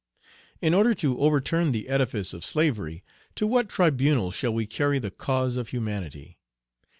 [0.61, 3.03] In order to overturn the edifice of slavery,
[3.35, 6.39] to what tribunal shall we carry the cause of humanity?